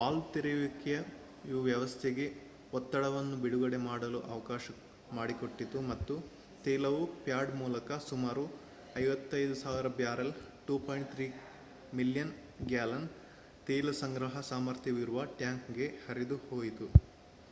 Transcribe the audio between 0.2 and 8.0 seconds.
ತೆರೆಯುವಿಕೆಯು ವ್ಯವಸ್ಥೆಗೆ ಒತ್ತಡವನ್ನು ಬಿಡುಗಡೆ ಮಾಡಲು ಅವಕಾಶ ಮಾಡಿಕೊಟ್ಟಿತು ಮತ್ತು ತೈಲವು ಪ್ಯಾಡ್ ಮೂಲಕ